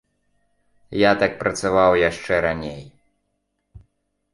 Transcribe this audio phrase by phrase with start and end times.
[1.01, 2.83] Я так працаваў яшчэ раней.